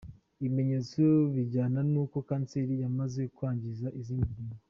Ibimenyetso 0.37 1.01
bijyana 1.33 1.79
n’uko 1.91 2.17
kanseri 2.29 2.73
yamaze 2.83 3.21
kwangiza 3.35 3.87
izindi 4.01 4.27
ngingo. 4.33 4.55